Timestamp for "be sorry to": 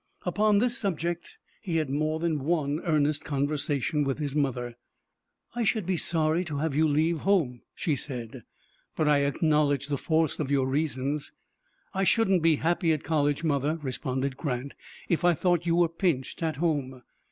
5.85-6.57